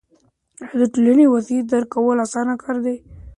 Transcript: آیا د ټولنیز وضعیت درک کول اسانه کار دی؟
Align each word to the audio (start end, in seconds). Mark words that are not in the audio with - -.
آیا 0.63 0.75
د 0.81 0.83
ټولنیز 0.93 1.29
وضعیت 1.33 1.65
درک 1.71 1.87
کول 1.93 2.17
اسانه 2.25 2.53
کار 2.63 2.77
دی؟ 2.85 2.95